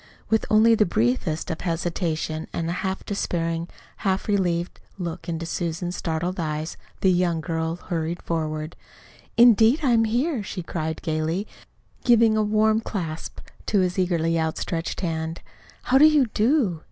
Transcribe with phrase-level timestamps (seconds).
[0.31, 3.67] With only the briefest of hesitations and a half despairing,
[3.97, 8.75] half relieved look into Susan's startled eyes, the young girl hurried forward.
[9.37, 11.45] "Indeed I'm here," she cried gayly,
[12.03, 15.41] giving a warm clasp to his eagerly outstretched hand
[15.83, 16.79] "How do you do?